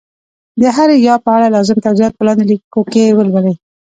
د 0.59 0.61
هري 0.75 0.97
ي 1.05 1.09
په 1.25 1.29
اړه 1.35 1.47
لازم 1.55 1.77
توضیحات 1.85 2.13
په 2.15 2.23
لاندي 2.27 2.45
لیکو 2.51 2.81
کي 2.91 3.03
ولولئ 3.17 3.55